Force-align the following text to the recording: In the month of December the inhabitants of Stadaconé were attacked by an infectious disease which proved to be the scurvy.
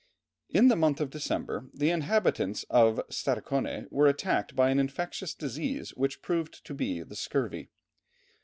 In 0.49 0.67
the 0.67 0.75
month 0.75 0.99
of 0.99 1.11
December 1.11 1.69
the 1.75 1.91
inhabitants 1.91 2.63
of 2.71 3.01
Stadaconé 3.09 3.85
were 3.91 4.07
attacked 4.07 4.55
by 4.55 4.71
an 4.71 4.79
infectious 4.79 5.35
disease 5.35 5.91
which 5.91 6.23
proved 6.23 6.65
to 6.65 6.73
be 6.73 7.03
the 7.03 7.15
scurvy. 7.15 7.69